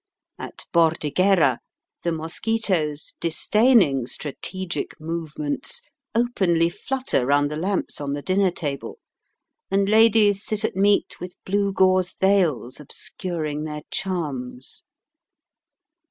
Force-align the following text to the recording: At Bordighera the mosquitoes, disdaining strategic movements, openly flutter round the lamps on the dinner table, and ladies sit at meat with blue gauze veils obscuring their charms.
At 0.39 0.65
Bordighera 0.73 1.59
the 2.01 2.11
mosquitoes, 2.11 3.13
disdaining 3.19 4.07
strategic 4.07 4.99
movements, 4.99 5.79
openly 6.15 6.69
flutter 6.71 7.23
round 7.27 7.51
the 7.51 7.55
lamps 7.55 8.01
on 8.01 8.13
the 8.13 8.23
dinner 8.23 8.49
table, 8.49 8.97
and 9.69 9.87
ladies 9.87 10.43
sit 10.43 10.65
at 10.65 10.75
meat 10.75 11.19
with 11.19 11.35
blue 11.45 11.71
gauze 11.71 12.13
veils 12.19 12.79
obscuring 12.79 13.65
their 13.65 13.83
charms. 13.91 14.85